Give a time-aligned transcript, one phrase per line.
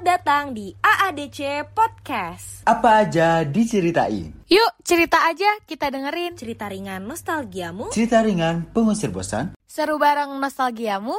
[0.00, 2.64] Selamat datang di AADC Podcast.
[2.64, 4.32] Apa aja diceritain?
[4.48, 6.40] Yuk, cerita aja kita dengerin.
[6.40, 7.92] Cerita ringan nostalgiamu.
[7.92, 9.52] Cerita ringan pengusir bosan.
[9.68, 11.12] Seru bareng nostalgiamu,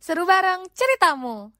[0.00, 1.52] seru bareng ceritamu.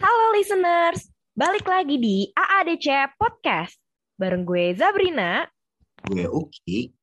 [0.00, 3.76] Halo listeners, balik lagi di AADC Podcast.
[4.16, 5.44] Bareng gue Zabrina.
[6.00, 6.96] Gue Uki.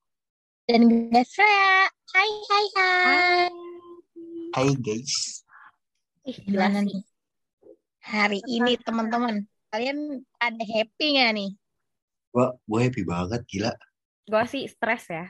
[0.66, 1.86] Dan gue Freya.
[2.18, 3.50] Hai, hai, hai.
[4.58, 5.43] Hai guys.
[6.24, 7.04] Ih, gimana nih?
[8.00, 11.52] Hari ini teman-teman, kalian ada happy nggak nih?
[12.32, 13.76] Wah, gue happy banget gila.
[14.32, 15.28] Gue sih stres ya.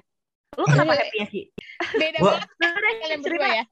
[0.53, 1.49] Lu kenapa happy ya sih?
[1.97, 2.45] Beda Wah.
[2.61, 3.65] banget kalian berdua ya.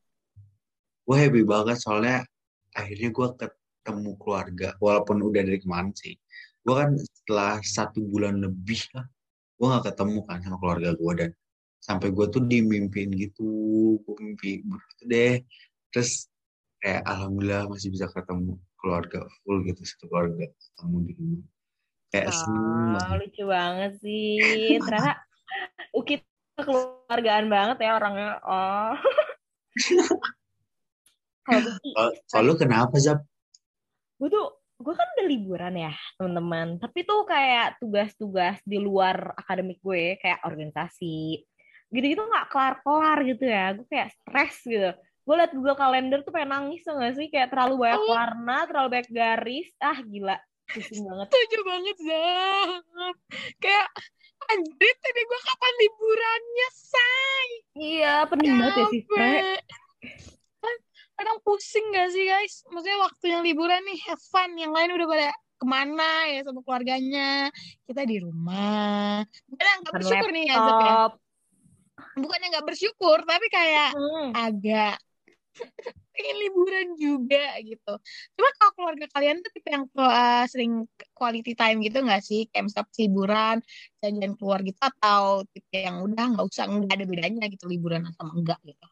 [1.06, 2.26] Gue happy banget soalnya
[2.74, 4.70] akhirnya gue ketemu keluarga.
[4.82, 6.18] Walaupun udah dari kemarin sih.
[6.66, 9.06] Gue kan setelah satu bulan lebih lah.
[9.62, 11.12] Gue gak ketemu kan sama keluarga gue.
[11.22, 11.30] Dan
[11.78, 13.46] sampai gue tuh dimimpiin gitu.
[14.02, 14.66] Gue mimpi
[15.06, 15.46] deh.
[15.94, 16.31] Terus
[16.82, 19.82] kayak alhamdulillah masih bisa ketemu keluarga full gitu.
[19.86, 21.44] Satu keluarga ketemu di rumah.
[22.12, 22.36] Kayak Oh,
[22.92, 23.18] banget.
[23.24, 24.38] lucu banget sih.
[24.82, 25.14] Ternyata
[25.96, 26.16] Uki
[26.58, 28.42] keluargaan banget ya orangnya.
[28.44, 28.94] Oh.
[31.42, 33.26] Kalau sih, lu kenapa Zab?
[34.22, 39.82] gue tuh gue kan udah liburan ya teman-teman tapi tuh kayak tugas-tugas di luar akademik
[39.82, 41.42] gue kayak organisasi
[41.90, 44.94] gitu-gitu nggak kelar-kelar gitu ya gue kayak stres gitu
[45.32, 48.12] gue liat Google Calendar tuh pengen nangis tuh gak sih kayak terlalu banyak Oh.
[48.12, 50.36] warna terlalu banyak garis ah gila
[50.68, 52.84] pusing banget Setuju banget, Zam.
[53.60, 53.88] Kayak,
[54.48, 57.48] anjir tadi gue kapan liburannya, say?
[57.76, 59.02] iya pening banget ya sih.
[60.60, 60.76] Kan
[61.16, 62.64] kadang pusing gak sih guys?
[62.68, 67.52] Maksudnya waktunya liburan nih have fun, yang lain udah pada ke mana ya sama keluarganya.
[67.84, 69.24] Kita di rumah.
[69.48, 70.76] Bukannya nggak bersyukur nih ya Zep ya.
[70.76, 71.14] laptop
[72.12, 74.30] Bukannya nggak bersyukur, tapi kayak Hmm.
[74.34, 74.96] agak
[76.12, 77.94] pengen liburan juga gitu.
[78.38, 80.86] Cuma kalau keluarga kalian tuh tipe yang uh, sering
[81.16, 82.46] quality time gitu nggak sih?
[82.52, 83.58] Kayak misalnya liburan,
[84.04, 88.32] jalan-jalan keluar gitu, atau tipe yang udah nggak usah, nggak ada bedanya gitu liburan sama
[88.38, 88.88] enggak gitu.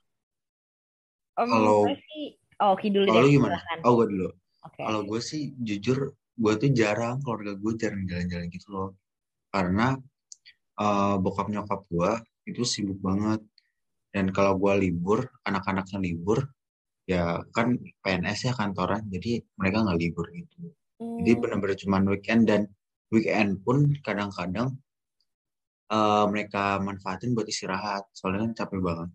[1.39, 2.23] Om, Kalau- sih
[2.59, 3.57] oh Ki dulu Kalau deh gimana?
[3.59, 3.77] silakan.
[3.87, 4.29] Oh gue dulu.
[4.67, 5.99] oke Kalau gue sih jujur
[6.39, 8.89] gue tuh jarang keluarga gue jarang jalan-jalan gitu loh.
[9.51, 9.95] Karena
[10.79, 12.11] eh, bokap nyokap gue
[12.47, 13.39] itu sibuk banget.
[14.09, 16.41] Dan kalau gue libur, anak-anaknya libur,
[17.11, 17.23] ya
[17.55, 17.67] kan
[18.03, 20.57] PNS ya kantoran, jadi mereka nggak libur gitu.
[21.19, 21.41] Jadi Hmm.
[21.41, 22.61] benar-benar cuma weekend dan
[23.13, 24.67] weekend pun kadang-kadang
[25.97, 28.03] eh, mereka manfaatin buat istirahat.
[28.17, 29.09] Soalnya kan capek banget.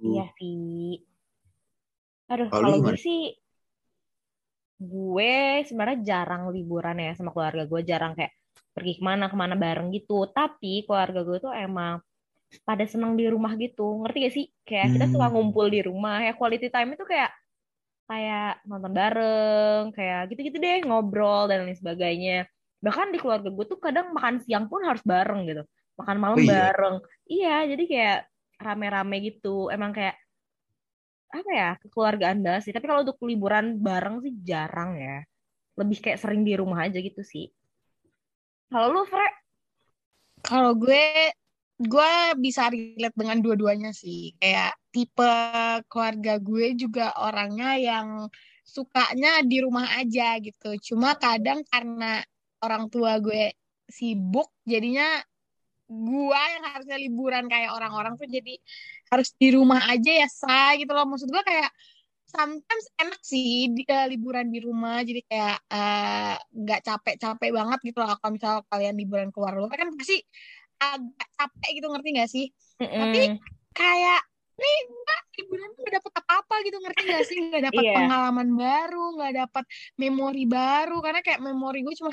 [0.00, 1.04] Iya sih.
[2.32, 3.20] Aduh, Kalau gue sih,
[4.80, 5.34] gue
[5.68, 8.32] sebenarnya jarang liburan ya sama keluarga gue, jarang kayak
[8.74, 10.18] pergi ke mana ke mana bareng gitu.
[10.38, 12.00] Tapi keluarga gue tuh emang
[12.68, 14.46] pada senang di rumah gitu, ngerti gak sih?
[14.68, 15.32] Kayak kita suka Hmm.
[15.32, 17.30] ngumpul di rumah, ya quality time itu kayak
[18.10, 22.32] kayak nonton bareng, kayak gitu-gitu deh, ngobrol dan lain sebagainya.
[22.84, 25.62] Bahkan di keluarga gue tuh kadang makan siang pun harus bareng gitu,
[26.00, 26.52] makan malam Oh iya?
[26.52, 26.96] bareng.
[27.30, 28.16] Iya, jadi kayak
[28.64, 29.70] rame-rame gitu.
[29.74, 30.16] Emang kayak
[31.38, 32.72] apa ya kekeluargaan banget sih.
[32.76, 35.16] Tapi kalau untuk liburan bareng sih jarang ya.
[35.80, 37.44] Lebih kayak sering di rumah aja gitu sih.
[38.70, 39.26] Kalau lu, Fre?
[40.46, 41.00] Kalau gue,
[41.80, 44.36] gue bisa relate dengan dua-duanya sih.
[44.36, 45.32] Kayak tipe
[45.88, 48.08] keluarga gue juga orangnya yang
[48.60, 50.76] sukanya di rumah aja gitu.
[50.92, 52.20] Cuma kadang karena
[52.60, 53.56] orang tua gue
[53.88, 55.24] sibuk, jadinya
[55.90, 58.54] gue yang harusnya liburan kayak orang-orang tuh jadi
[59.10, 61.08] harus di rumah aja ya, say gitu loh.
[61.08, 61.72] Maksud gue kayak
[62.30, 67.98] sometimes enak sih di, eh, liburan di rumah jadi kayak eh, nggak capek-capek banget gitu
[67.98, 70.22] loh kalau misal kalian liburan keluar luar kan pasti
[70.80, 72.46] agak capek gitu ngerti gak sih
[72.80, 73.36] tapi Mm-mm.
[73.76, 74.20] kayak
[74.60, 77.94] nih enggak liburan tuh gak dapet apa-apa gitu ngerti gak sih nggak dapet Iya.
[77.96, 79.64] pengalaman baru nggak dapet
[79.96, 82.12] memori baru karena kayak memori gue cuma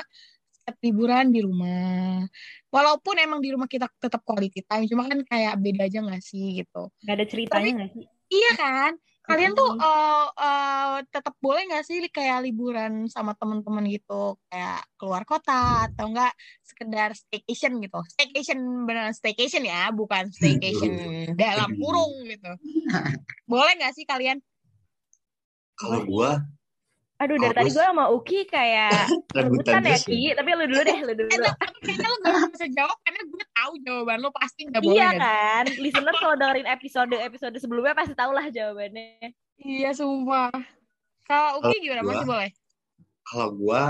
[0.52, 2.24] setiap liburan di rumah
[2.72, 6.60] walaupun emang di rumah kita tetap quality time cuma kan kayak beda aja gak sih
[6.64, 8.06] gitu Gak ada ceritanya gak sih?
[8.28, 8.92] Iya kan?
[9.28, 9.84] Kalian tuh Mm-mm.
[9.84, 16.08] eh eh, tetap boleh nggak sih kayak liburan sama teman-teman gitu, kayak keluar kota atau
[16.08, 16.32] enggak
[16.64, 18.00] sekedar staycation gitu.
[18.08, 20.96] Staycation beneran staycation ya, bukan staycation
[21.36, 22.56] dalam kurung gitu.
[23.52, 24.40] Boleh nggak sih kalian?
[25.76, 26.32] Kalau gue
[27.18, 28.94] Aduh, dari tadi gue sama Uki kayak
[29.36, 30.30] rebutan ya, Ki.
[30.30, 30.34] ya.
[30.38, 31.30] Tapi lu dulu deh, lu dulu.
[31.34, 34.94] Eh, tapi kayaknya lo gak bisa jawab karena gue tahu jawaban lo pasti nggak boleh
[34.94, 35.22] Iya nggak sih?
[35.26, 35.64] kan?
[35.84, 39.34] Listener kalau dengerin episode-episode sebelumnya pasti tau lah jawabannya.
[39.58, 40.54] Iya sumpah.
[41.24, 42.02] Kalau Uki gimana?
[42.02, 42.50] gua- Masih boleh?
[43.24, 43.84] kalau gue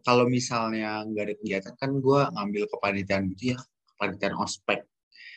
[0.00, 3.58] kalau misalnya nggak ada kegiatan kan gue ngambil kepanitiaan gitu ya
[3.90, 4.82] kepanitiaan ospek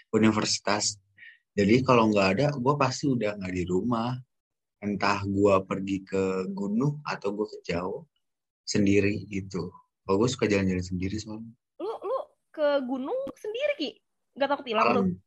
[0.10, 0.98] universitas
[1.54, 4.14] jadi kalau nggak ada gue pasti udah nggak di rumah
[4.78, 8.06] entah gue pergi ke gunung atau gue ke jauh
[8.62, 9.74] sendiri gitu
[10.06, 11.50] kalau gue suka jalan-jalan sendiri soalnya
[11.82, 12.18] Lu lu
[12.54, 13.90] ke gunung sendiri Ki?
[14.38, 15.02] Gak takut hilang lu?
[15.02, 15.18] Pern-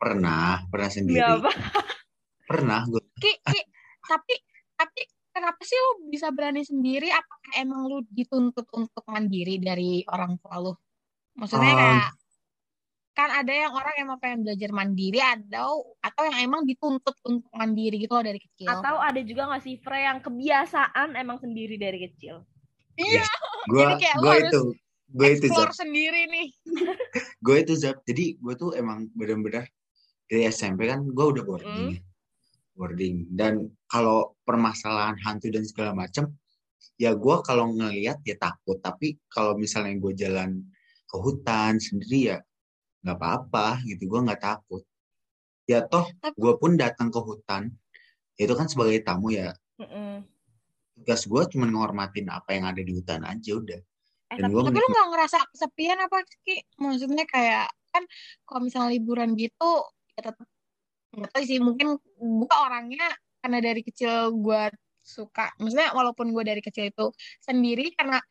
[0.00, 1.52] pernah pernah sendiri apa?
[2.46, 3.60] pernah gue Ki, Ki,
[4.06, 4.34] tapi
[4.78, 5.00] tapi
[5.34, 7.10] kenapa sih lu bisa berani sendiri?
[7.10, 10.72] Apakah emang lu dituntut untuk mandiri dari orang tua lu?
[11.36, 12.10] Maksudnya Um, kayak
[13.10, 17.98] kan ada yang orang emang pengen belajar mandiri atau atau yang emang dituntut untuk mandiri
[17.98, 18.70] gitu loh dari kecil.
[18.70, 22.46] Atau ada juga gak sih Frey yang kebiasaan emang sendiri dari kecil?
[22.94, 23.26] Iya,
[23.72, 24.62] gue Jadi kayak harus itu
[25.10, 26.48] gue itu explore sendiri nih.
[27.46, 29.66] gue itu Zap jadi gue tuh emang bener-bener
[30.30, 32.00] dari SMP kan gue udah boarding ya.
[32.78, 36.30] boarding dan kalau permasalahan hantu dan segala macam
[36.94, 40.62] ya gue kalau ngelihat ya takut tapi kalau misalnya gue jalan
[41.10, 42.38] ke hutan sendiri ya
[43.00, 44.82] nggak apa-apa gitu gue nggak takut
[45.64, 46.04] ya toh
[46.36, 47.72] gue pun datang ke hutan
[48.36, 50.24] itu kan sebagai tamu ya Mm-mm.
[51.00, 53.80] tugas gue cuma ngormatin apa yang ada di hutan aja udah
[54.30, 56.62] Eh dan tapi gue Tapi lu nggak ngerasa kesepian apa Ki?
[56.78, 58.06] Maksudnya kayak kan
[58.46, 60.46] kalau misalnya liburan gitu ya tetap
[61.10, 63.10] nggak tahu sih mungkin gue orangnya
[63.42, 64.70] karena dari kecil gue
[65.02, 67.10] suka maksudnya walaupun gue dari kecil itu
[67.42, 68.22] sendiri karena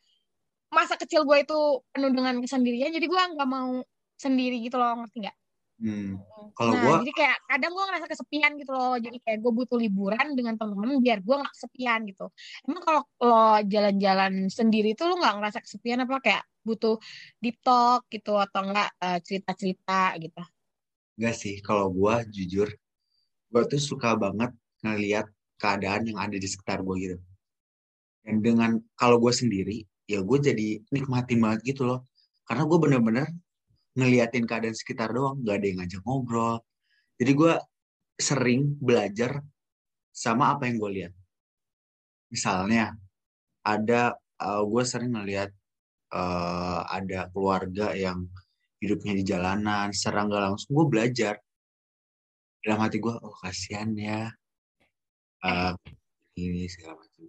[0.71, 1.59] masa kecil gue itu
[1.91, 3.83] penuh dengan kesendirian jadi gue nggak mau
[4.19, 5.37] sendiri gitu loh ngerti nggak?
[5.79, 6.11] hmm,
[6.53, 9.77] kalau Nah gue jadi kayak kadang gue ngerasa kesepian gitu loh jadi kayak gue butuh
[9.79, 12.25] liburan dengan temen-temen biar gue nggak kesepian gitu.
[12.67, 16.99] Emang kalau lo jalan-jalan sendiri tuh lo nggak ngerasa kesepian apa kayak butuh
[17.39, 20.41] deep talk gitu atau enggak eh, cerita-cerita gitu?
[21.15, 22.67] Enggak sih, kalau gua jujur,
[23.51, 24.51] gua tuh suka banget
[24.83, 25.27] ngeliat
[25.59, 27.17] keadaan yang ada di sekitar gua gitu.
[28.23, 32.09] Dan dengan kalau gua sendiri, ya gue jadi nikmatin banget gitu loh.
[32.49, 33.27] Karena gue bener-bener
[33.97, 36.61] ngeliatin keadaan sekitar doang, gak ada yang ngajak ngobrol.
[37.19, 37.53] Jadi gua
[38.19, 39.39] sering belajar
[40.11, 41.13] sama apa yang gue lihat.
[42.27, 42.93] Misalnya,
[43.63, 45.51] ada gue sering ngeliat
[46.11, 48.27] eh, ada keluarga yang
[48.83, 51.35] hidupnya di jalanan, secara nggak langsung gue belajar.
[52.59, 54.27] Dalam hati gue, oh kasihan ya.
[55.43, 55.73] Eh,
[56.39, 57.23] ini segala macam.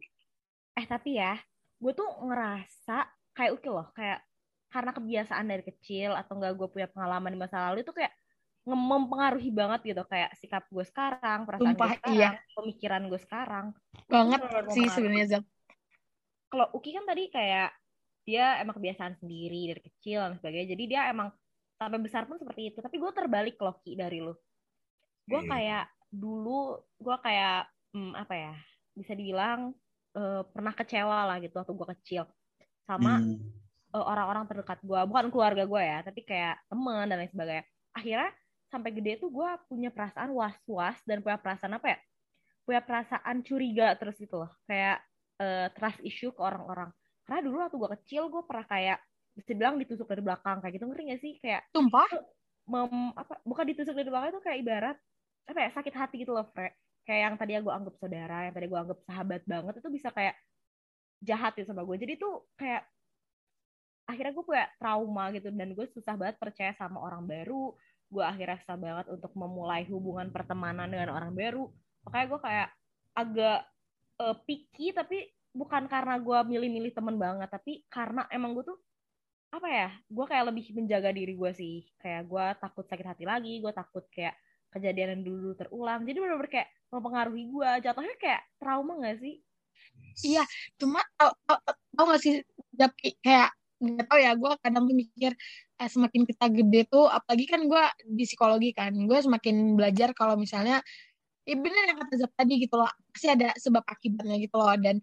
[0.80, 1.38] eh tapi ya,
[1.78, 4.22] gue tuh ngerasa kayak oke loh, kayak
[4.70, 8.14] karena kebiasaan dari kecil atau enggak gue punya pengalaman di masa lalu itu kayak
[8.70, 12.30] mempengaruhi banget gitu kayak sikap gue sekarang, perasaan Sumpah, gue sekarang, iya.
[12.54, 13.66] pemikiran gue sekarang.
[14.06, 14.40] Banget
[14.76, 15.44] sih sebenarnya Zap.
[16.50, 17.70] Kalau Uki kan tadi kayak
[18.28, 20.76] dia emang kebiasaan sendiri dari kecil dan sebagainya.
[20.76, 21.32] Jadi dia emang
[21.80, 22.78] sampai besar pun seperti itu.
[22.84, 24.36] Tapi gue terbalik loh Ki dari lu.
[25.24, 25.50] Gue Hmm.
[25.50, 28.54] kayak dulu gue kayak hmm, apa ya
[28.92, 29.72] bisa dibilang
[30.14, 32.22] eh, pernah kecewa lah gitu waktu gue kecil
[32.84, 33.38] sama Hmm.
[33.90, 37.64] Eh, orang-orang terdekat gue bukan keluarga gue ya tapi kayak temen dan lain sebagainya.
[37.94, 38.30] Akhirnya
[38.70, 41.98] sampai gede tuh gue punya perasaan was-was dan punya perasaan apa ya?
[42.62, 44.50] Punya perasaan curiga terus gitu loh.
[44.66, 45.02] Kayak
[45.42, 46.90] eh, trust issue ke orang-orang.
[47.26, 48.98] Karena dulu waktu gue kecil gue pernah kayak
[49.34, 50.62] bisa bilang ditusuk dari belakang.
[50.62, 51.32] Kayak gitu ngerti gak sih?
[51.42, 52.08] Kayak Sumpah?
[52.70, 54.96] mem, apa bukan ditusuk dari belakang itu kayak ibarat
[55.50, 56.70] apa ya sakit hati gitu loh Fre
[57.02, 60.38] kayak yang tadi gue anggap saudara yang tadi gue anggap sahabat banget itu bisa kayak
[61.26, 62.86] jahat gitu sama gue jadi tuh kayak
[64.10, 67.74] akhirnya gue punya trauma gitu dan gue susah banget percaya sama orang baru.
[68.10, 71.70] Gue akhirnya susah banget untuk memulai hubungan pertemanan dengan orang baru.
[72.04, 72.68] Makanya gue kayak
[73.14, 73.58] agak
[74.20, 78.78] eh, picky tapi bukan karena gue milih-milih temen banget tapi karena emang gue tuh
[79.50, 81.86] apa ya gue kayak lebih menjaga diri gue sih.
[82.02, 84.34] Kayak gue takut sakit hati lagi gue takut kayak
[84.70, 86.02] kejadian yang dulu terulang.
[86.06, 89.38] Jadi benar-benar kayak mempengaruhi gue jatuhnya kayak trauma gak sih?
[90.22, 90.44] Iya,
[90.76, 92.42] cuma tau, tau, gak sih
[93.24, 93.50] kayak
[93.80, 95.32] nggak tau ya gue kadang tuh mikir
[95.80, 100.36] eh, semakin kita gede tuh apalagi kan gue di psikologi kan gue semakin belajar kalau
[100.36, 100.84] misalnya
[101.48, 105.00] ya bener yang kata Zap tadi gitu loh pasti ada sebab akibatnya gitu loh dan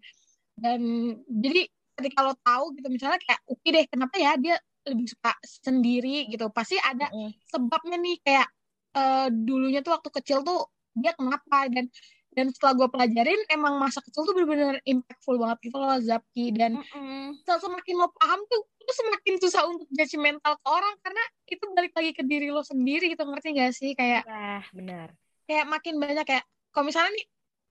[0.54, 0.80] dan
[1.26, 1.66] jadi
[1.98, 4.56] ketika lo tahu gitu misalnya kayak oke deh kenapa ya dia
[4.86, 7.30] lebih suka sendiri gitu pasti ada Mm.
[7.50, 8.48] sebabnya nih kayak
[8.94, 11.90] eh, dulunya tuh waktu kecil tuh dia kenapa dan
[12.32, 16.52] dan setelah gue pelajarin emang masa kecil tuh bener-bener impactful banget gitu loh Zapki.
[16.54, 17.34] Dan Mm-mm.
[17.42, 21.92] se- semakin lo paham tuh itu semakin susah untuk judgmental ke orang karena itu balik
[21.96, 23.92] lagi ke diri lo sendiri gitu ngerti gak sih?
[23.96, 25.08] Kayak Nah, benar.
[25.48, 27.26] kayak makin banyak kayak kalau misalnya nih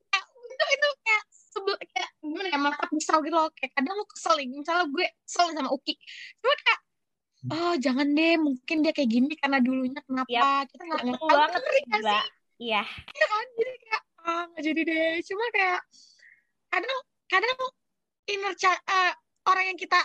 [0.10, 3.50] kayak, itu itu kayak sebel kayak gimana ya mata pisau gitu loh.
[3.54, 5.94] Kayak kadang lo kesel nih misalnya gue kesel sama Uki.
[6.42, 6.80] Cuma kayak
[7.48, 10.66] oh jangan deh mungkin dia kayak gini karena dulunya kenapa?
[10.68, 12.02] Kita nggak banget, ngerti Mbak.
[12.04, 12.22] sih?
[12.58, 12.82] Iya.
[12.90, 13.46] Iya kan?
[13.54, 15.79] Jadi kayak ah nggak jadi deh cuma kayak
[16.67, 17.57] kadang kadang
[18.27, 19.13] inner child eh,
[19.48, 20.00] orang yang kita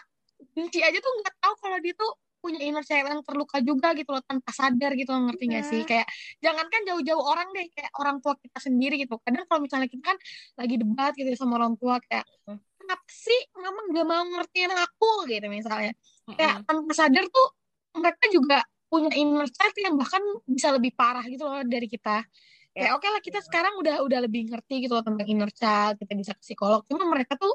[0.54, 4.10] benci aja tuh nggak tahu kalau dia tuh punya inner child yang terluka juga gitu
[4.10, 5.70] loh tanpa sadar gitu loh, ngerti nggak Iya.
[5.70, 6.06] sih kayak
[6.38, 10.18] jangankan jauh-jauh orang deh kayak orang tua kita sendiri gitu kadang kalau misalnya kita kan
[10.58, 12.58] lagi debat gitu ya sama orang tua kayak Hmm.
[12.74, 15.94] kenapa sih mama gak mau ngertiin aku gitu misalnya
[16.34, 16.66] kayak Mm-mm.
[16.66, 17.48] tanpa sadar tuh
[17.94, 18.58] mereka juga
[18.90, 22.26] punya inner child yang bahkan bisa lebih parah gitu loh dari kita
[22.72, 22.96] kayak Ya.
[22.96, 26.32] oke lah kita sekarang udah udah lebih ngerti gitu loh tentang inner child kita bisa
[26.32, 26.80] ke psikolog.
[26.88, 27.52] Cuma mereka tuh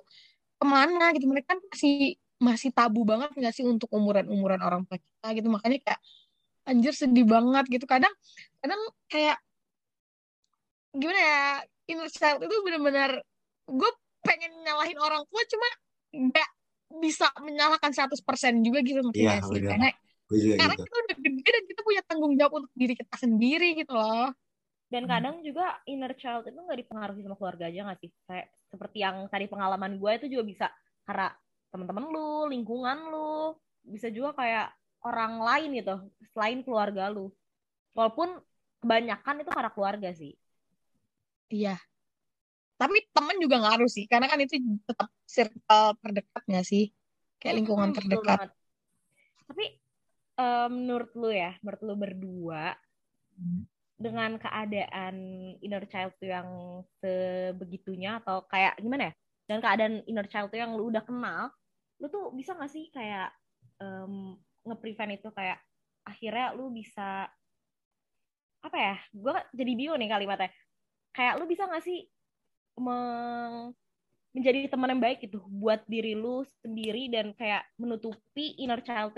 [0.57, 5.01] ke mana gitu mereka kan masih masih tabu banget nggak sih untuk umuran-umuran orang tua
[5.01, 5.47] kita gitu?
[5.49, 6.01] Makanya kayak
[6.69, 7.85] anjir sedih banget gitu.
[7.89, 8.13] Kadang
[8.61, 9.37] kadang kayak
[10.93, 11.41] gimana ya
[11.87, 13.21] inner child itu benar-benar
[13.67, 13.91] gue
[14.25, 15.67] pengen nyalahin orang tua cuma
[16.13, 16.49] nggak
[17.03, 19.61] bisa menyalahkan 100% juga gitu Iya, nggak sih?
[19.61, 19.89] karena
[20.27, 20.83] karena gitu.
[20.83, 24.31] kita udah gede dan kita punya tanggung jawab untuk diri kita sendiri gitu loh
[24.87, 25.11] Dan Hmm.
[25.11, 28.11] kadang juga inner child itu nggak dipengaruhi sama keluarga aja nggak sih?
[28.27, 30.65] Kayak seperti yang tadi pengalaman gue itu juga bisa
[31.07, 31.27] karena
[31.71, 34.71] teman-teman lu, lingkungan lu, bisa juga kayak
[35.03, 35.95] orang lain gitu
[36.31, 37.31] selain keluarga lu.
[37.97, 38.29] Walaupun
[38.79, 40.33] kebanyakan itu karena keluarga sih.
[41.51, 41.75] Iya.
[42.77, 46.93] Tapi temen juga ngaruh sih, karena kan itu tetap circle terdekat nggak sih?
[47.41, 48.37] Kayak lingkungan betul terdekat.
[48.37, 48.49] banget.
[49.49, 49.65] Tapi
[50.37, 52.63] em, menurut lu ya, menurut lu berdua
[53.97, 55.15] dengan keadaan
[55.57, 56.49] inner child tuh yang
[57.01, 59.13] sebegitunya atau kayak gimana ya?
[59.49, 61.49] Dan keadaan inner child tuh yang lu udah kenal,
[61.97, 63.33] lu tuh bisa gak sih kayak
[63.81, 64.37] em,
[64.69, 65.57] nge-prevent itu kayak
[66.05, 67.25] akhirnya lu bisa
[68.61, 68.95] apa ya?
[69.09, 70.53] Gue jadi bingung nih kalimatnya.
[71.11, 72.05] Kayak lu bisa gak sih
[72.77, 73.73] meng-
[74.37, 79.17] menjadi teman yang baik gitu buat diri lu sendiri dan kayak menutupi inner child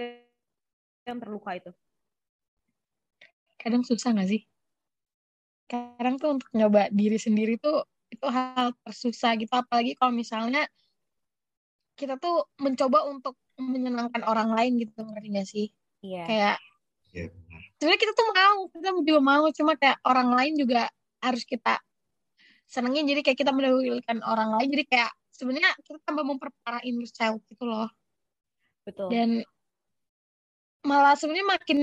[1.03, 1.71] yang terluka itu.
[3.59, 4.41] Kadang susah nggak sih?
[5.69, 9.53] Kadang tuh untuk nyoba diri sendiri tuh itu hal tersusah gitu.
[9.53, 10.65] Apalagi kalau misalnya
[11.93, 15.67] kita tuh mencoba untuk menyenangkan orang lain gitu, ngerti nggak sih?
[16.01, 16.23] Iya.
[16.25, 16.57] Kayak
[17.09, 17.61] Iya, benar.
[17.77, 20.81] sebenarnya kita tuh mau, kita juga mau, cuma kayak orang lain juga
[21.21, 21.77] harus kita
[22.69, 23.05] senengin.
[23.05, 24.69] Jadi kayak kita mendahulukan orang lain.
[24.73, 27.89] Jadi kayak sebenarnya kita tambah memperparah inner child gitu loh.
[28.89, 29.13] Betul.
[29.13, 29.29] dan
[30.81, 31.79] malah sebenarnya makin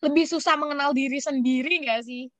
[0.00, 2.32] lebih susah mengenal diri sendiri gak sih?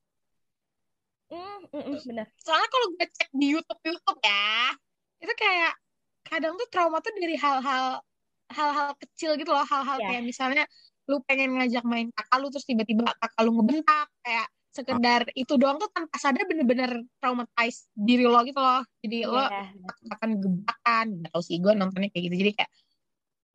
[1.27, 2.27] Mm, mm, mm, benar.
[2.39, 4.71] Soalnya kalau gue cek di YouTube YouTube ya,
[5.19, 5.75] itu kayak
[6.23, 7.99] kadang tuh trauma tuh dari hal-hal
[8.47, 10.07] hal-hal kecil gitu loh, hal-hal Ya.
[10.15, 10.65] kayak misalnya
[11.11, 15.79] lu pengen ngajak main kakak lu terus tiba-tiba kakak lu ngebentak kayak sekedar itu doang
[15.81, 18.83] tuh tanpa sadar bener-bener traumatize diri lo gitu loh.
[19.03, 19.73] Jadi lo Iya.
[20.15, 22.71] akan gebrakan gak tau sih gue nontonnya kayak gitu jadi kayak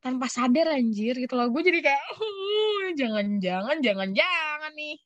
[0.02, 4.98] tanpa sadar anjir gitu loh gue jadi kayak "Uh, jangan-jangan jangan-jangan nih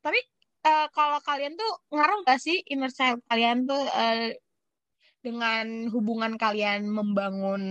[0.00, 0.20] tapi
[0.64, 4.40] eh, kalau kalian tuh ngaruh gak sih inner child kalian tuh eh,
[5.24, 7.62] dengan hubungan kalian membangun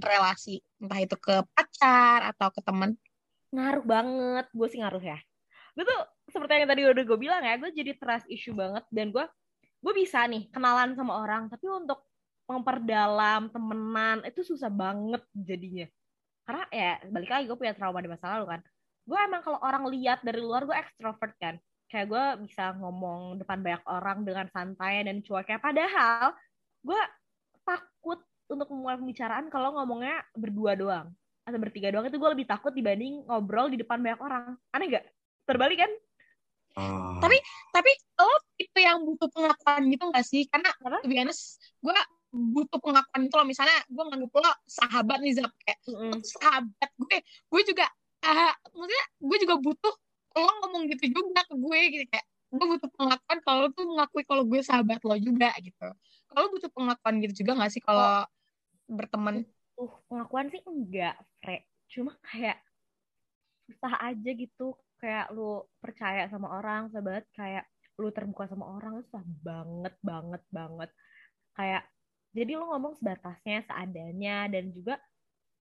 [0.00, 2.96] relasi entah itu ke pacar atau ke teman
[3.52, 4.46] Ngaruh banget.
[4.56, 5.18] Gue sih ngaruh ya.
[5.76, 6.00] Gue tuh
[6.32, 9.24] seperti yang tadi udah gue bilang ya, gue jadi trust issue banget dan gue
[9.82, 12.00] gue bisa nih kenalan sama orang, tapi untuk
[12.48, 15.86] memperdalam temenan itu susah banget jadinya.
[16.48, 18.60] Karena ya balik lagi gue punya trauma di masa lalu kan.
[19.04, 21.54] Gue emang kalau orang lihat dari luar gue extrovert kan.
[21.92, 25.60] Kayak gue bisa ngomong depan banyak orang dengan santai dan cueknya.
[25.60, 26.32] Padahal
[26.80, 27.00] gue
[27.68, 28.16] takut
[28.48, 31.12] untuk memulai pembicaraan kalau ngomongnya berdua doang
[31.44, 34.56] atau bertiga doang itu gue lebih takut dibanding ngobrol di depan banyak orang.
[34.72, 35.04] Aneh gak?
[35.44, 35.92] Terbalik kan?
[36.72, 37.36] Oh, Tapi
[37.68, 41.04] tapi lo tipe yang butuh pengakuan gitu gak sih karena Apa?
[41.04, 41.92] lebih honest gue
[42.32, 46.24] butuh pengakuan itu loh misalnya gue nganggep lo sahabat nih Zap kayak Mm-mm.
[46.24, 47.84] sahabat gue gue juga
[48.24, 49.94] ah maksudnya gue juga butuh
[50.38, 54.44] lo ngomong gitu juga ke gue gitu kayak gue butuh pengakuan kalau tuh mengakui kalau
[54.44, 55.88] gue sahabat lo juga gitu
[56.28, 58.24] kalau butuh pengakuan gitu juga gak sih kalau
[58.88, 59.44] berteman
[59.80, 61.64] Uh, pengakuan sih enggak, Fre.
[61.88, 62.60] Cuma kayak
[63.68, 64.76] susah aja gitu.
[65.00, 67.24] Kayak lu percaya sama orang, sahabat.
[67.32, 67.64] Kayak
[67.96, 70.90] lu terbuka sama orang, itu susah banget, banget, banget.
[71.56, 71.82] Kayak,
[72.36, 75.00] jadi lu ngomong sebatasnya, seadanya, dan juga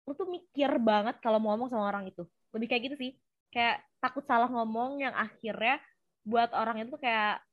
[0.08, 2.24] lu tuh mikir banget kalau mau ngomong sama orang itu.
[2.56, 3.12] Lebih kayak gitu sih.
[3.52, 5.80] Kayak takut salah ngomong yang akhirnya
[6.24, 7.44] buat orang itu kayak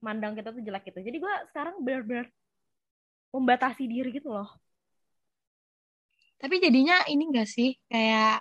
[0.00, 1.00] mandang kita tuh jelek gitu.
[1.04, 2.26] Jadi gue sekarang benar-benar
[3.30, 4.48] membatasi diri gitu loh.
[6.40, 8.40] tapi jadinya ini gak sih kayak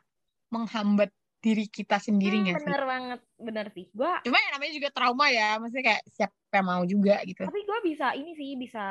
[0.55, 1.11] menghambat
[1.43, 3.85] diri kita sendiri Hmm, gak sih bener banget, bener sih.
[3.91, 7.61] Gue cuma ya namanya juga trauma ya maksudnya kayak siapa yang mau juga gitu tapi
[7.61, 8.85] gue bisa ini sih bisa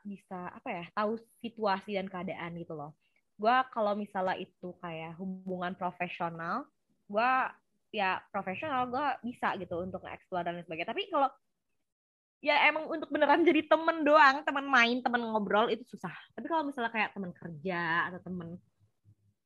[0.00, 2.96] bisa apa ya tahu situasi dan keadaan gitu loh
[3.36, 6.64] gue kalau misalnya itu kayak hubungan profesional
[7.06, 7.32] gue
[7.92, 10.90] ya profesional gue bisa gitu untuk nge-explore dan sebagainya.
[10.90, 11.28] Tapi kalau
[12.42, 16.12] ya emang untuk beneran jadi temen doang temen main temen ngobrol itu susah.
[16.34, 18.48] Tapi kalau misalnya kayak temen kerja atau temen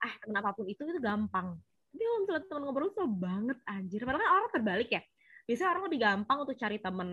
[0.01, 1.59] ah temen apa pun itu itu gampang.
[1.91, 4.01] Tapi kalau misalnya temen ngobrol susah banget anjir.
[4.07, 5.03] Padahal kan orang terbalik ya.
[5.47, 7.11] Biasanya orang lebih gampang untuk cari temen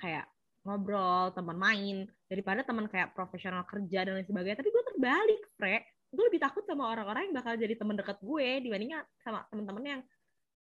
[0.00, 0.26] kayak
[0.66, 1.96] ngobrol teman main
[2.28, 4.58] daripada teman kayak profesional kerja dan lain sebagainya.
[4.64, 5.76] Tapi gue terbalik Fre.
[6.08, 10.00] Gue lebih takut sama orang-orang yang bakal jadi teman dekat gue dibandingnya sama teman-teman yang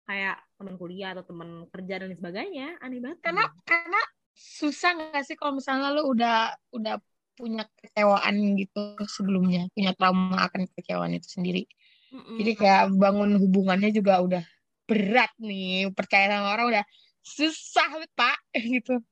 [0.07, 3.19] kayak teman kuliah atau teman kerja dan lain sebagainya aneh banget.
[3.21, 4.01] Karena karena
[4.37, 6.97] susah nggak sih kalau misalnya lu udah udah
[7.37, 11.69] punya kecewaan gitu sebelumnya punya trauma akan kecewaan itu sendiri.
[12.07, 12.39] Mm-mm.
[12.39, 14.45] jadi kayak bangun hubungannya juga udah
[14.87, 16.85] berat nih percaya sama orang udah
[17.27, 19.03] susah pak gitu.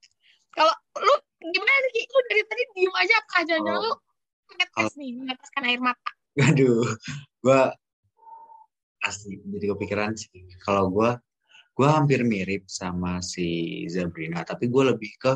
[0.55, 0.71] Kalau
[1.03, 3.83] lu gimana nih lu dari tadi diem aja apa jangan Oh.
[3.83, 3.93] lu
[4.55, 6.11] netes nih meneteskan air mata.
[6.39, 6.87] Aduh,
[7.43, 7.61] gue
[9.05, 10.33] asli jadi kepikiran sih.
[10.65, 11.11] Kalau gue,
[11.77, 15.33] gue hampir mirip sama si Zabrina, tapi gue lebih ke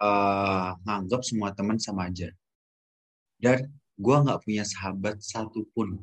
[0.00, 2.28] eh nganggap semua teman sama aja.
[3.40, 6.00] Dan gue nggak punya sahabat satupun.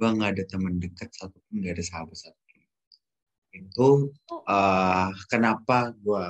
[0.00, 2.58] Gue nggak ada teman dekat satupun, nggak ada sahabat satupun.
[3.52, 3.88] Itu
[4.48, 6.24] eh kenapa gue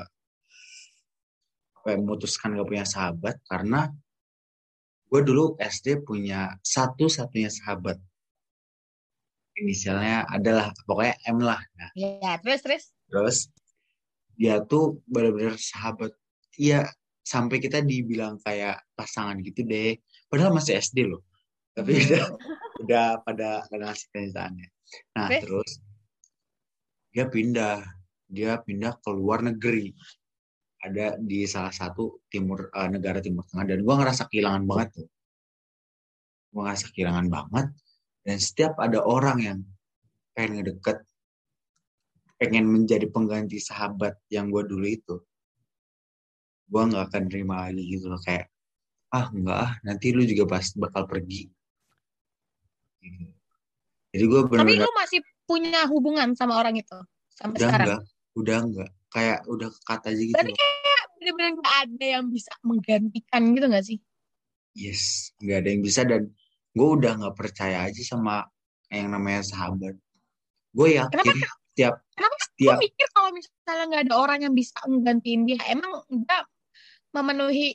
[1.81, 3.89] memutuskan gak punya sahabat karena
[5.11, 7.99] gue dulu SD punya satu-satunya sahabat
[9.59, 11.61] inisialnya adalah pokoknya M lah.
[11.77, 12.85] Nah ya terus terus?
[13.11, 13.39] terus
[14.39, 16.15] dia tuh benar-benar sahabat
[16.57, 16.87] iya
[17.27, 19.99] sampai kita dibilang kayak pasangan gitu deh.
[20.31, 21.27] Padahal masih SD loh.
[21.75, 22.25] Tapi udah
[22.83, 24.69] udah pada kenal cinta-cintaannya
[25.15, 25.43] nah Terus?
[25.47, 25.71] terus
[27.11, 27.83] dia pindah.
[28.31, 29.91] Dia pindah ke luar negeri.
[30.81, 33.67] Ada di salah satu timur eh, negara timur tengah.
[33.67, 35.09] Dan gua ngerasa kehilangan banget tuh.
[36.55, 37.67] Gua ngerasa kehilangan banget
[38.27, 39.59] dan setiap ada orang yang
[40.37, 41.03] pengen ngedeket
[42.41, 45.17] pengen menjadi pengganti sahabat yang gue dulu itu
[46.71, 48.21] gue nggak akan terima lagi gitu loh.
[48.23, 48.47] Kayak
[49.11, 51.51] ah enggak ah nanti lu juga pasti bakal pergi.
[53.01, 53.27] Gitu.
[54.13, 56.99] jadi gue tapi benar-benar lu masih punya hubungan sama orang itu?
[57.33, 57.87] Sampai udah sekarang?
[57.89, 58.03] enggak
[58.39, 61.05] udah enggak kayak udah kekat aja gitu Berarti loh.
[61.19, 63.99] bener-bener gak ada yang bisa menggantikan gitu gak sih?
[64.79, 66.23] Yes nggak ada yang bisa dan
[66.71, 68.47] gue udah nggak percaya aja sama
[68.91, 69.95] yang namanya sahabat
[70.71, 71.59] gue yakin Kenapa?
[71.75, 76.05] tiap Kenapa gue tiap mikir kalau misalnya nggak ada orang yang bisa menggantiin dia, emang
[76.13, 76.45] nggak
[77.17, 77.73] memenuhi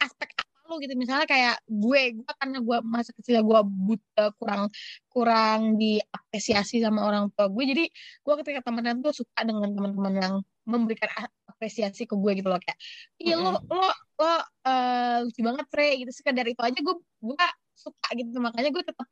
[0.00, 0.96] aspek apa lu gitu.
[0.96, 4.72] Misalnya kayak gue, gue karena gue masa kecil gue buta kurang
[5.12, 7.64] kurang diapresiasi sama orang tua gue.
[7.68, 7.84] Jadi
[8.24, 12.80] gue ketika temenan tuh suka dengan teman-teman yang memberikan apresiasi ke gue gitu loh kayak,
[13.20, 14.32] iya lo lo lo
[14.64, 16.12] eh, lucu banget Frey gitu.
[16.16, 18.38] Sekedar itu aja gue gue suka gitu.
[18.40, 19.08] Makanya gue tetap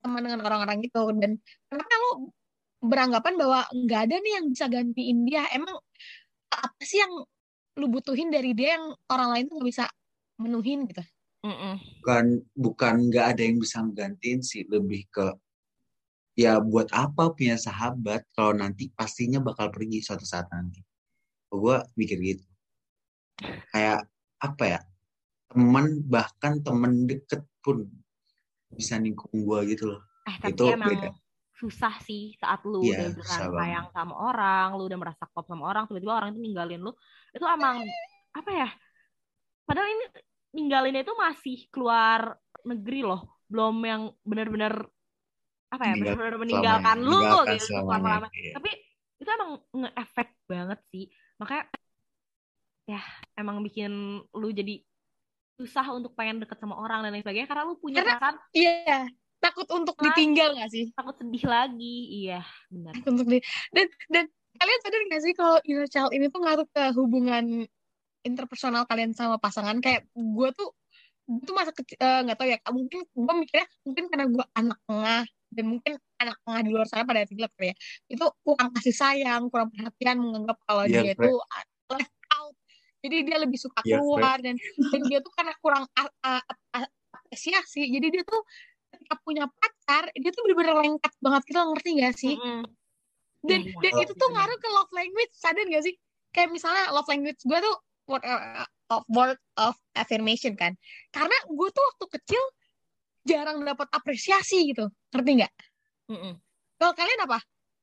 [0.00, 1.08] teman dengan orang-orang gitu.
[1.16, 1.36] Dan
[1.68, 2.32] kenapa lo
[2.82, 5.44] beranggapan bahwa nggak ada nih yang bisa gantiin dia.
[5.52, 5.76] Emang
[6.52, 7.12] apa sih yang
[7.80, 9.84] lu butuhin dari dia yang orang lain tuh nggak bisa
[10.36, 11.02] menuhin gitu?
[11.42, 11.74] Mm-mm.
[11.98, 15.26] bukan bukan nggak ada yang bisa gantiin sih lebih ke
[16.38, 20.78] ya buat apa punya sahabat kalau nanti pastinya bakal pergi suatu saat nanti
[21.50, 22.46] gue mikir gitu
[23.74, 24.06] kayak
[24.38, 24.80] apa ya
[25.50, 27.90] teman bahkan temen deket pun
[28.76, 31.10] bisa nikung gue gitu loh Eh, tapi Itu emang beda.
[31.58, 33.26] susah sih saat lu Iya, udah
[33.58, 36.94] sayang sama orang, lu udah merasa klop sama orang, tiba-tiba orang itu ninggalin lu.
[37.34, 37.82] Itu emang
[38.30, 38.68] apa ya?
[39.66, 40.04] Padahal ini
[40.54, 44.74] ninggalinnya itu masih keluar negeri loh, belum yang benar-benar
[45.74, 48.28] apa ya, benar-benar meninggalkan lu meninggalkan gitu lama-lama.
[48.30, 48.52] Iya.
[48.62, 48.70] Tapi
[49.18, 51.04] itu emang nge-efek banget sih.
[51.42, 51.64] Makanya
[52.86, 53.02] ya
[53.38, 53.90] emang bikin
[54.34, 54.82] lu jadi
[55.54, 58.98] susah untuk pengen deket sama orang dan lain sebagainya karena lu punya Karena- perasaan Iya,
[59.38, 60.02] takut untuk Ah.
[60.10, 60.86] ditinggal gak sih?
[60.92, 61.96] takut sedih lagi.
[62.24, 62.92] Iya, benar.
[62.94, 63.38] Takut untuk di
[63.70, 67.44] dan dan kalian sadar gak sih kalau inner child ini tuh ngaruh ke hubungan
[68.20, 69.78] interpersonal kalian sama pasangan?
[69.78, 70.70] Kayak gue tuh
[71.22, 74.78] gue tuh masa kecil eh, nggak tahu ya mungkin gue mikirnya mungkin karena gue anak
[74.84, 77.76] tengah dan mungkin anak tengah di luar sana pada relate kali ya
[78.10, 81.30] itu kurang kasih sayang kurang perhatian menganggap kalau Iya, dia Fre.
[81.30, 81.32] itu
[83.02, 84.54] jadi dia lebih suka Iya, keluar dan
[84.94, 86.46] dan dia tuh karena kurang a- a-
[86.78, 87.90] a- apresiasi.
[87.90, 88.40] Jadi dia tuh
[88.94, 91.42] ketika punya pacar dia tuh bener-bener lengkap banget.
[91.50, 92.34] Gitu ngerti gak sih?
[92.38, 92.62] Mm-mm.
[93.42, 94.02] dan Iya, dan iya.
[94.06, 95.32] itu tuh ngaruh ke love language.
[95.34, 95.94] Sadar gak sih?
[96.30, 100.78] Kayak misalnya love language gue tuh word uh, of word of affirmation kan.
[101.10, 102.42] Karena gue tuh waktu kecil
[103.26, 104.86] jarang dapat apresiasi gitu.
[105.10, 105.52] Ngerti nggak?
[106.14, 106.34] Mm-mm.
[106.78, 107.38] kalau kalian apa?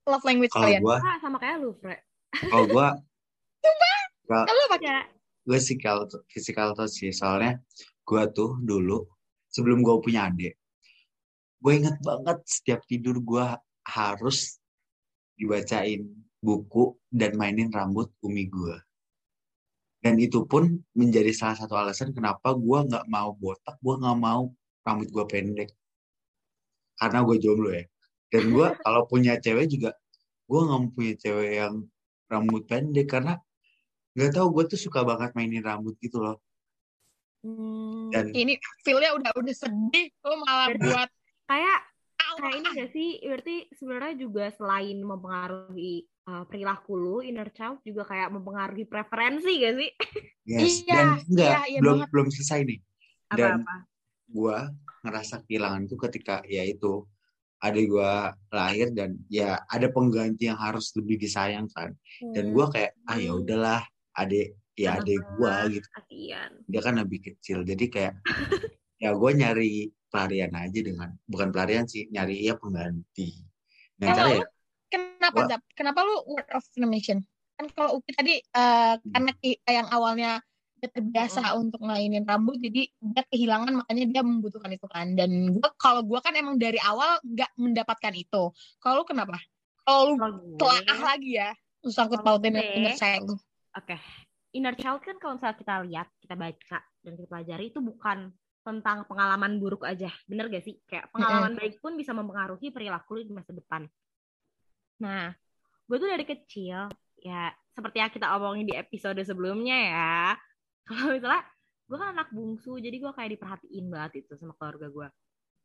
[0.08, 0.82] Love language kalian?
[0.84, 2.04] gue Ah, sama kayak lu, Fre.
[2.50, 2.88] kalau gue
[4.30, 5.04] kalau Ya.
[5.44, 7.60] gue physical physical touch sih soalnya
[8.06, 9.04] gue tuh dulu
[9.50, 10.56] sebelum gue punya adik
[11.60, 13.46] gue inget banget setiap tidur gue
[13.84, 14.62] harus
[15.36, 16.08] dibacain
[16.40, 18.76] buku dan mainin rambut umi gue.
[20.00, 24.48] Dan itu pun menjadi salah satu alasan kenapa gue nggak mau botak gue nggak mau
[24.88, 25.70] rambut gue pendek.
[26.96, 27.84] Karena gue jomblo ya.
[28.32, 29.92] Dan gue kalau punya cewek juga
[30.48, 31.76] gue nggak mau punya cewek yang
[32.32, 33.36] rambut pendek karena
[34.14, 36.38] nggak tahu gue tuh suka banget mainin rambut gitu loh.
[37.40, 41.10] Hmm, dan Ini feel-nya udah udah sedih, lo malah Jadi- buat
[41.48, 41.80] kayak
[42.36, 43.10] kayak ini gak sih?
[43.24, 45.96] Berarti sebenarnya juga selain mempengaruhi
[46.28, 49.90] uh, perilaku lu inner child juga kayak mempengaruhi preferensi gak sih?
[50.44, 52.10] Yes Iya, dan enggak iya, iya belum banget.
[52.12, 52.80] belum selesai nih.
[53.30, 53.54] Dan
[54.28, 54.58] gue
[55.00, 57.08] ngerasa kehilangan tuh ketika ya itu
[57.60, 58.14] adik gue
[58.52, 61.92] lahir dan ya ada pengganti yang harus lebih disayangkan
[62.32, 63.42] dan gue kayak ah ya Hmm.
[63.44, 63.82] udahlah
[64.20, 68.14] adik ya Anak adik gue gitu kasihan dia kan lebih kecil jadi kayak
[69.00, 69.72] ya gue nyari
[70.12, 73.32] pelarian aja dengan bukan pelarian sih nyari ya pengganti
[74.00, 74.46] nah cara lu ya
[74.90, 75.62] kenapa Gua-?
[75.78, 77.22] Kenapa lu word of affirmation?
[77.56, 80.42] Kan kalau Upi tadi eh, karena ki- yang awalnya
[80.80, 85.12] dia terbiasa untuk mainin rambut, jadi dia kehilangan makanya dia membutuhkan itu kan.
[85.12, 88.56] Dan gua kalau gua kan emang dari awal nggak mendapatkan itu.
[88.80, 89.36] Kalau lu kenapa?
[89.84, 91.52] Kalau lu gue telaah lagi ya,
[91.84, 92.96] sangkut Kalau pautin gue- inner
[93.80, 93.98] oke.
[94.58, 99.08] Inner child kan kalau misalnya kita lihat kita baca dan kita pelajari itu bukan tentang
[99.08, 100.12] pengalaman buruk aja.
[100.28, 100.78] Bener gak sih?
[100.86, 103.88] Kayak pengalaman baik pun bisa mempengaruhi perilaku di masa depan.
[105.00, 105.32] Nah
[105.90, 106.86] gue tuh dari kecil
[107.18, 110.18] ya seperti yang kita omongin di episode sebelumnya ya
[110.88, 111.42] kalau misalnya
[111.90, 115.08] gue kan anak bungsu jadi gue kayak diperhatiin banget itu sama keluarga gue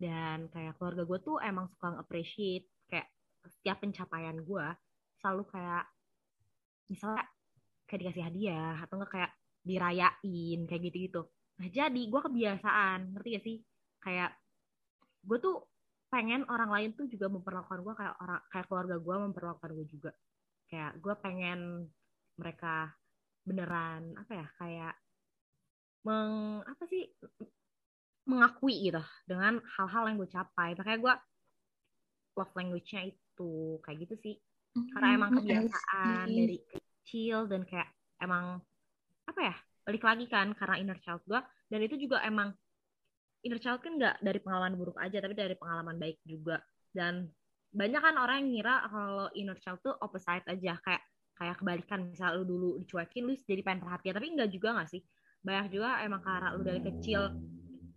[0.01, 3.13] dan kayak keluarga gue tuh emang suka appreciate kayak
[3.45, 4.67] setiap pencapaian gue
[5.21, 5.85] selalu kayak
[6.89, 7.29] misalnya
[7.95, 9.31] kayak dikasih hadiah atau enggak kayak
[9.63, 11.23] dirayain kayak gitu-gitu.
[11.63, 13.57] Nah jadi gue kebiasaan ngerti gak sih?
[14.03, 14.35] Kayak
[15.23, 15.63] gue tuh
[16.11, 20.11] pengen orang lain tuh juga memperlakukan gue kayak orang kayak keluarga gue memperlakukan gue juga.
[20.67, 21.87] Kayak gue pengen
[22.35, 22.91] mereka
[23.47, 24.95] beneran apa ya kayak
[26.03, 27.07] meng apa sih
[28.27, 30.75] mengakui gitu dengan hal-hal yang gue capai.
[30.75, 31.15] Makanya gue
[32.35, 34.35] love language-nya itu kayak gitu sih.
[34.75, 36.59] Karena emang kebiasaan dari
[37.05, 37.93] kecil dan kayak
[38.25, 38.59] emang
[39.29, 42.57] apa ya balik lagi kan karena inner child gue dan itu juga emang
[43.45, 46.65] inner child kan nggak dari pengalaman buruk aja tapi dari pengalaman baik juga.
[46.91, 47.29] Dan
[47.71, 51.03] banyak kan orang yang ngira kalau inner child tuh opposite aja kayak
[51.37, 52.09] kayak kebalikan.
[52.09, 54.17] Misal lu dulu dicuekin lu jadi pengen perhatian.
[54.17, 55.05] Tapi enggak juga nggak sih?
[55.45, 57.21] Banyak juga emang karena lu dari kecil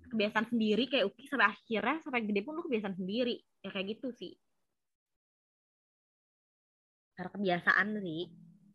[0.07, 3.39] kebiasaan sendiri kayak Uki sampai akhirnya sampai gede pun lu kebiasaan sendiri.
[3.63, 4.35] Ya kayak gitu sih.
[7.15, 8.21] Karena kebiasaan sih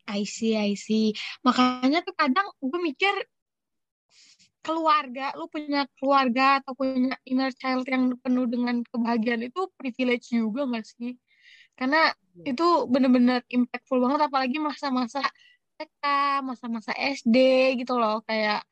[0.08, 1.14] I see, I see.
[1.46, 3.14] Makanya tuh kadang gue mikir
[4.62, 10.64] keluarga, lu punya keluarga atau punya inner child yang penuh dengan kebahagiaan itu privilege juga
[10.70, 11.18] gak sih?
[11.74, 12.54] Karena Iya.
[12.54, 15.20] itu bener-bener impactful banget apalagi masa-masa
[15.76, 16.04] TK,
[16.46, 17.36] masa-masa SD
[17.82, 18.22] gitu loh.
[18.24, 18.64] Kayak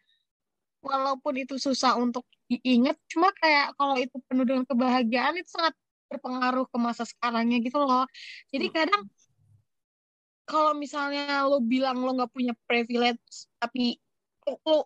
[0.81, 5.77] walaupun itu susah untuk diingat, cuma kayak kalau itu penuh dengan kebahagiaan itu sangat
[6.11, 8.09] berpengaruh ke masa sekarangnya gitu loh.
[8.51, 9.07] Jadi kadang
[10.51, 13.95] kalau misalnya lo bilang lo nggak punya privilege tapi
[14.67, 14.83] lo,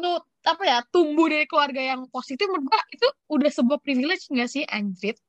[0.00, 0.12] lo,
[0.48, 4.64] apa ya tumbuh dari keluarga yang positif menurut gua itu udah sebuah privilege nggak sih
[4.64, 5.20] anjrit?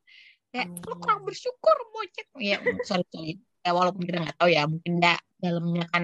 [0.55, 3.33] Kayak lo kurang bersyukur bocet ya sorry sorry.
[3.63, 6.03] Ya walaupun kita nggak tahu ya mungkin nggak dalamnya kan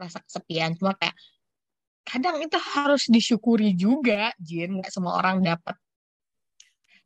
[0.00, 0.72] rasa kesepian.
[0.80, 1.16] Cuma kayak
[2.08, 4.80] kadang itu harus disyukuri juga Jin.
[4.80, 5.76] Nggak semua orang dapat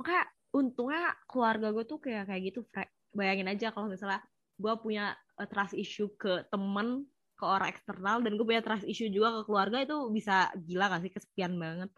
[0.02, 2.90] makanya untungnya keluarga gue tuh kayak kayak gitu Fre.
[3.14, 4.18] bayangin aja kalau misalnya
[4.58, 5.14] gue punya
[5.48, 7.06] trust issue ke temen
[7.38, 11.02] ke orang eksternal dan gue punya trust issue juga ke keluarga itu bisa gila gak
[11.06, 11.12] sih?
[11.12, 11.90] Kesepian banget.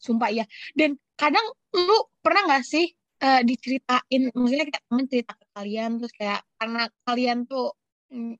[0.00, 1.44] Sumpah ya dan kadang
[1.76, 2.88] lu pernah nggak sih
[3.20, 7.76] eh, diceritain maksudnya kayak temen cerita ke kalian terus kayak karena kalian tuh
[8.08, 8.32] mm,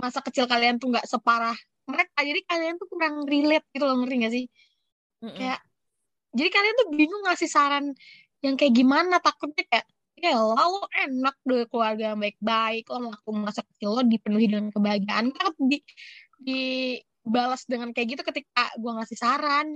[0.00, 1.52] masa kecil kalian tuh nggak separah
[1.84, 4.44] mereka jadi kalian tuh kurang relate gitu loh ngerti gak sih?
[5.20, 5.60] Kayak
[6.34, 7.84] jadi kalian tuh bingung ngasih saran
[8.40, 9.20] yang kayak gimana?
[9.20, 9.86] Takutnya kayak
[10.24, 15.26] ya lo enak deh keluarga yang baik-baik lo ngelakuin masa kecil lo dipenuhi dengan kebahagiaan.
[15.36, 15.78] Kan di
[16.40, 19.68] dibalas dengan kayak gitu ketika gue ngasih saran.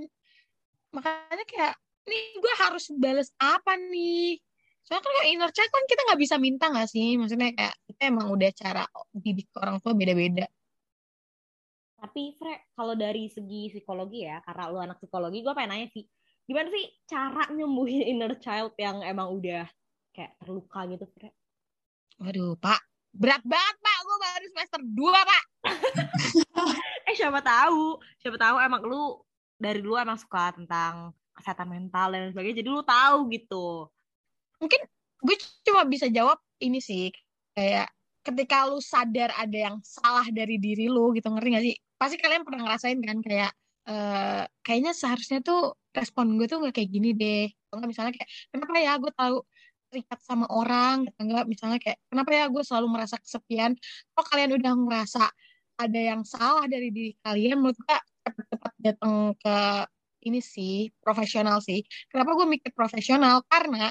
[0.96, 1.74] Makanya kayak
[2.08, 4.40] nih gue harus balas apa nih?
[4.84, 7.20] Soalnya kan kalau inner child kan kita nggak bisa minta nggak sih?
[7.20, 10.48] Maksudnya kayak kita emang udah cara didik orang tua beda-beda.
[11.98, 16.06] Tapi Fre kalau dari segi psikologi ya karena lu anak psikologi gue pengen nanya sih
[16.48, 19.68] gimana sih cara nyembuhin inner child yang emang udah
[20.18, 21.30] kayak terluka gitu Fre.
[22.18, 22.82] Waduh pak.
[23.14, 23.98] Berat banget pak.
[24.02, 25.44] Gue baru semester 2 pak.
[27.08, 28.02] Eh siapa tahu.
[28.18, 29.22] Siapa tahu emang lu
[29.54, 33.86] dari dulu emang suka tentang kesehatan mental dan sebagainya jadi lu tahu gitu.
[34.58, 34.80] Mungkin
[35.22, 37.14] gue cuma bisa jawab ini sih
[37.54, 37.86] kayak
[38.26, 41.74] ketika lu sadar ada yang salah dari diri lu gitu ngerti gak sih?
[41.94, 43.50] Pasti kalian pernah ngerasain kan kayak
[43.88, 47.46] eh kayaknya seharusnya tuh respon gue tuh nggak kayak gini deh.
[47.86, 48.92] Misalnya kayak kenapa ya?
[49.00, 49.36] Gue tahu
[49.88, 51.44] terikat sama orang atau enggak?
[51.48, 53.72] Misalnya kayak kenapa ya gue selalu merasa kesepian?
[54.14, 55.24] Kalau kalian udah ngerasa
[55.78, 57.58] ada yang salah dari diri kalian?
[57.58, 57.96] Menurut gue
[58.28, 59.56] cepat-cepat datang ke
[60.28, 61.80] ini sih profesional sih.
[62.10, 63.40] Kenapa gue mikir profesional?
[63.46, 63.88] Karena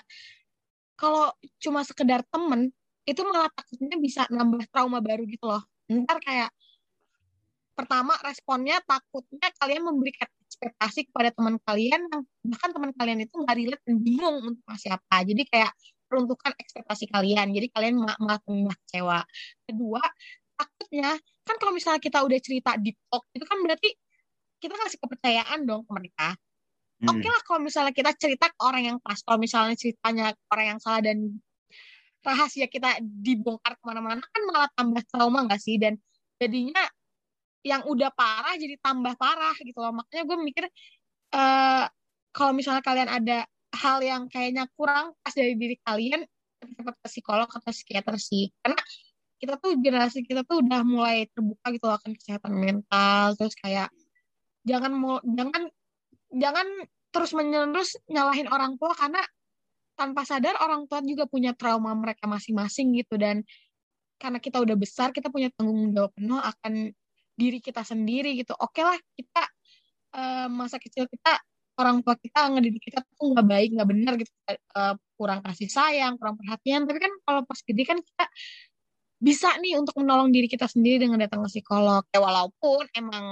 [0.98, 1.32] kalau
[1.62, 2.74] cuma sekedar temen
[3.08, 5.64] itu malah takutnya bisa nambah trauma baru gitu loh.
[5.88, 6.52] Ntar kayak
[7.78, 10.28] pertama responnya takutnya kalian memberikan
[10.58, 14.90] ekspektasi kepada teman kalian yang bahkan teman kalian itu nggak relate dan bingung untuk ngasih
[14.98, 15.72] apa jadi kayak
[16.08, 17.52] peruntukan ekspektasi kalian.
[17.52, 19.20] Jadi kalian malah tambah kecewa.
[19.68, 20.02] Kedua
[20.58, 21.14] takutnya
[21.46, 23.94] kan kalau misalnya kita udah cerita di talk itu kan berarti
[24.58, 26.34] kita kasih kepercayaan dong ke mereka.
[26.98, 27.14] Hmm.
[27.14, 30.66] Oke lah kalau misalnya kita cerita ke orang yang pas, kalau misalnya ceritanya ke orang
[30.74, 31.38] yang salah dan
[32.26, 35.78] rahasia kita dibongkar ke mana-mana kan malah tambah trauma nggak sih?
[35.78, 36.02] Dan
[36.42, 36.82] jadinya
[37.66, 39.94] yang udah parah jadi tambah parah gitu loh.
[39.96, 40.66] Makanya gue mikir
[41.34, 41.86] eh
[42.32, 43.38] kalau misalnya kalian ada
[43.74, 46.26] hal yang kayaknya kurang pas dari diri kalian,
[46.62, 48.54] cepat ke psikolog atau psikiater sih.
[48.62, 48.78] Karena
[49.38, 53.90] kita tuh generasi kita tuh udah mulai terbuka gitu akan kesehatan mental, terus kayak
[54.66, 55.70] jangan mau jangan
[56.34, 56.68] jangan
[57.14, 59.22] terus menerus nyalahin orang tua karena
[59.98, 63.42] tanpa sadar orang tua juga punya trauma mereka masing-masing gitu dan
[64.22, 66.94] karena kita udah besar kita punya tanggung jawab penuh akan
[67.38, 68.58] diri kita sendiri gitu.
[68.58, 69.44] Oke lah kita
[70.18, 71.38] eh, masa kecil kita
[71.78, 74.32] orang tua kita ngedidik kita tuh nggak baik nggak benar gitu.
[74.50, 76.90] Eh, kurang kasih sayang kurang perhatian.
[76.90, 78.26] Tapi kan kalau pas gede kan kita
[79.18, 82.06] bisa nih untuk menolong diri kita sendiri dengan datang ke psikolog.
[82.14, 83.26] Ya walaupun emang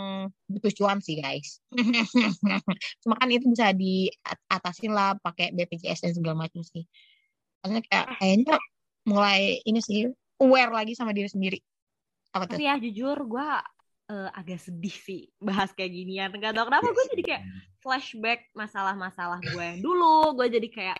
[0.49, 1.61] butuh cuan sih guys.
[3.01, 6.85] Cuma kan itu bisa diatasin lah pakai BPJS dan segala macam sih.
[7.61, 8.55] Karena kayak kayaknya
[9.05, 10.09] mulai ini sih
[10.41, 11.59] aware lagi sama diri sendiri.
[12.33, 12.57] Apa tuh?
[12.57, 13.49] Tapi ya jujur gue
[14.05, 16.29] eh, agak sedih sih bahas kayak ginian.
[16.35, 17.43] Gak tau kenapa gue jadi kayak
[17.79, 20.33] flashback masalah-masalah gue yang dulu.
[20.33, 20.97] Gue jadi kayak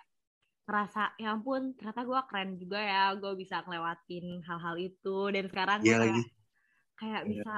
[0.66, 5.78] merasa ya ampun ternyata gue keren juga ya gue bisa ngelewatin hal-hal itu dan sekarang
[5.78, 6.22] gue Iya kayak lagi.
[6.98, 7.28] kayak Iya.
[7.30, 7.54] bisa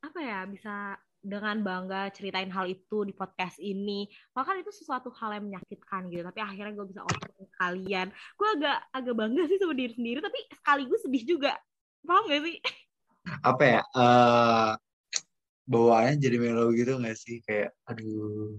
[0.00, 0.74] apa ya bisa
[1.20, 6.20] dengan bangga ceritain hal itu di podcast ini bahkan itu sesuatu hal yang menyakitkan gitu
[6.20, 10.18] tapi akhirnya gue bisa open ke kalian gue agak agak bangga sih sama diri sendiri
[10.20, 11.52] tapi sekaligus sedih juga
[12.04, 12.56] paham gak sih
[13.40, 13.80] Apa ya?
[13.96, 14.70] eh
[15.70, 17.38] bawaannya jadi melo gitu nggak sih?
[17.46, 18.58] Kayak aduh.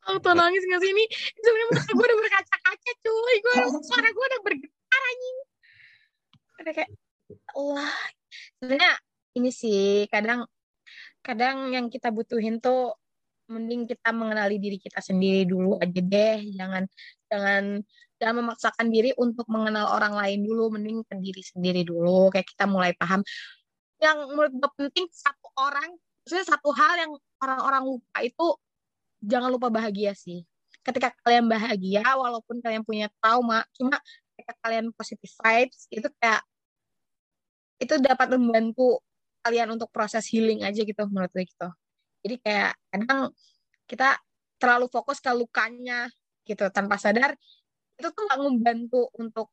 [0.00, 1.04] auto nangis gak sih ini?
[1.38, 3.36] Sebenarnya muka gue udah berkaca-kaca cuy.
[3.40, 5.38] Gue suara gue udah bergetar anjing.
[6.60, 6.90] Ada kayak
[7.54, 7.92] Allah
[8.58, 8.92] sebenarnya
[9.38, 10.44] ini sih kadang
[11.20, 12.96] kadang yang kita butuhin tuh
[13.50, 16.38] mending kita mengenali diri kita sendiri dulu aja deh.
[16.58, 16.84] Jangan
[17.28, 17.64] jangan
[18.18, 20.74] jangan memaksakan diri untuk mengenal orang lain dulu.
[20.74, 22.32] Mending ke diri sendiri dulu.
[22.32, 23.20] Kayak kita mulai paham
[24.00, 25.92] yang menurut gue penting satu orang
[26.24, 28.46] maksudnya satu hal yang orang-orang lupa itu
[29.20, 30.44] jangan lupa bahagia sih.
[30.80, 34.00] Ketika kalian bahagia walaupun kalian punya trauma cuma
[34.32, 36.40] ketika kalian positive vibes itu kayak
[37.80, 39.00] itu dapat membantu
[39.40, 41.68] kalian untuk proses healing aja gitu menurut gue gitu.
[42.24, 43.32] Jadi kayak kadang
[43.88, 44.20] kita
[44.60, 46.08] terlalu fokus ke lukanya
[46.44, 47.32] gitu tanpa sadar
[47.96, 49.48] itu tuh nggak membantu untuk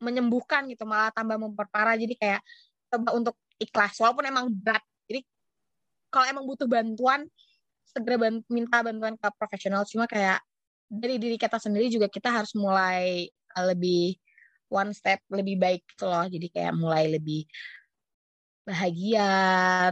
[0.00, 1.96] menyembuhkan gitu malah tambah memperparah.
[1.96, 2.40] Jadi kayak
[2.88, 4.82] coba untuk ikhlas walaupun emang berat.
[5.10, 5.26] Jadi
[6.08, 7.26] kalau emang butuh bantuan
[7.84, 9.84] segera ban- minta bantuan ke profesional.
[9.84, 10.40] Cuma kayak
[10.88, 14.16] dari diri kita sendiri juga kita harus mulai uh, lebih
[14.72, 16.24] one step lebih baik gitu loh.
[16.24, 17.44] Jadi kayak mulai lebih
[18.68, 19.32] bahagia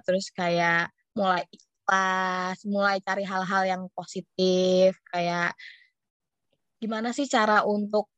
[0.05, 5.57] terus kayak mulai ikhlas mulai cari hal-hal yang positif kayak
[6.77, 8.13] gimana sih cara untuk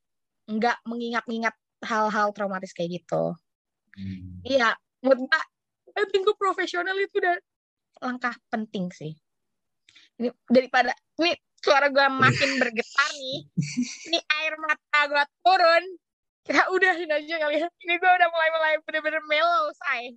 [0.50, 1.54] nggak mengingat-ingat
[1.87, 3.38] hal-hal traumatis kayak gitu.
[3.94, 4.42] Hmm.
[5.02, 5.42] Menurut gue
[5.98, 7.37] I think profesional itu udah
[8.04, 9.18] langkah penting sih.
[10.18, 13.40] Ini daripada ini suara gue makin bergetar nih.
[14.11, 15.84] Ini air mata gue turun.
[16.46, 17.68] Kita udahin aja kali ya.
[17.68, 20.14] Ini gue udah mulai mulai bener-bener mellow say.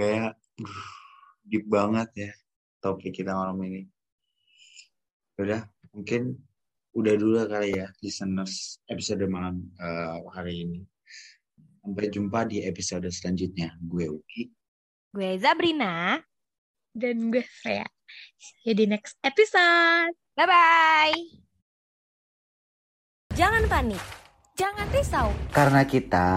[0.00, 0.86] Kayak uh,
[1.46, 2.30] deep banget ya
[2.82, 3.86] topik kita malam ini.
[5.36, 6.40] Udah, mungkin
[6.96, 10.80] udah dulu kali ya listeners episode malam eh, hari ini.
[11.86, 13.70] Sampai jumpa di episode selanjutnya.
[13.78, 14.50] Gue Uki.
[15.14, 16.20] gue Zabrina
[16.92, 17.88] dan gue Freya
[18.36, 21.16] see you di next episode bye bye
[23.32, 24.02] jangan panik
[24.56, 25.28] Jangan risau.
[25.52, 26.28] Karena kita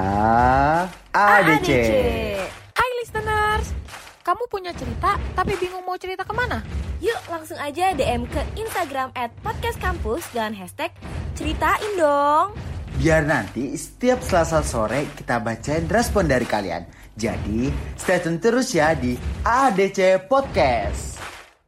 [1.15, 1.71] AADC.
[2.75, 3.71] Hai listeners,
[4.27, 6.59] kamu punya cerita tapi bingung mau cerita ke mana?
[6.99, 10.91] Yuk langsung aja DM ke Instagram at Podcast Kampus dengan hashtag
[11.31, 12.51] ceritain dong.
[12.99, 16.83] Biar nanti setiap Selasa sore kita bacain respon dari kalian.
[17.15, 19.15] Jadi, stay tune terus ya di
[19.47, 21.38] ADC Podcast.